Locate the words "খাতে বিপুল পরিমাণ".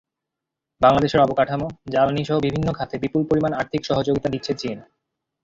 2.73-3.51